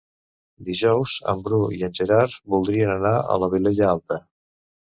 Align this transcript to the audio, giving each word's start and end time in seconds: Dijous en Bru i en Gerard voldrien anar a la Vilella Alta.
Dijous 0.69 1.13
en 1.33 1.43
Bru 1.49 1.59
i 1.75 1.85
en 1.89 1.93
Gerard 2.01 2.39
voldrien 2.55 2.93
anar 2.97 3.15
a 3.21 3.39
la 3.45 3.53
Vilella 3.55 3.95
Alta. 3.95 4.21